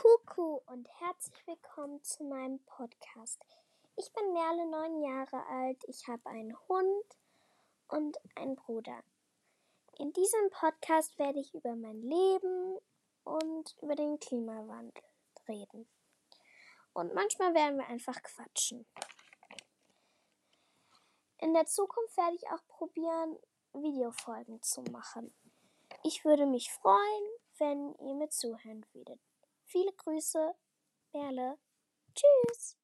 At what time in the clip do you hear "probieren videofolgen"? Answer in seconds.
22.68-24.62